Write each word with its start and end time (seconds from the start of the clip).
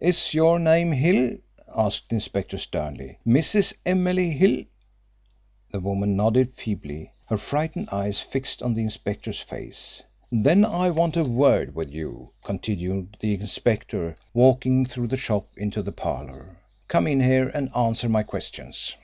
"Is 0.00 0.34
your 0.34 0.58
name 0.58 0.90
Hill?" 0.90 1.36
asked 1.72 2.08
the 2.08 2.16
inspector 2.16 2.58
sternly. 2.58 3.20
"Mrs. 3.24 3.72
Emily 3.86 4.30
Hill?" 4.32 4.64
The 5.70 5.78
woman 5.78 6.16
nodded 6.16 6.56
feebly, 6.56 7.12
her 7.26 7.36
frightened 7.36 7.88
eyes 7.92 8.20
fixed 8.20 8.64
on 8.64 8.74
the 8.74 8.82
inspector's 8.82 9.38
face. 9.38 10.02
"Then 10.32 10.64
I 10.64 10.90
want 10.90 11.14
to 11.14 11.20
have 11.20 11.28
a 11.28 11.30
word 11.30 11.72
with 11.76 11.92
you," 11.92 12.32
continued 12.42 13.16
the 13.20 13.34
inspector, 13.34 14.16
walking 14.32 14.86
through 14.86 15.06
the 15.06 15.16
shop 15.16 15.46
into 15.56 15.84
the 15.84 15.92
parlour. 15.92 16.58
"Come 16.88 17.06
in 17.06 17.20
here 17.20 17.48
and 17.50 17.70
answer 17.76 18.08
my 18.08 18.24
questions." 18.24 18.96